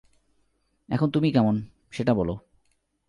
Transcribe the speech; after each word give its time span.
এখন 0.89 1.07
তুমি 1.11 1.31
কেমন, 1.31 1.55
সেটা 1.91 2.13
বল। 2.13 2.29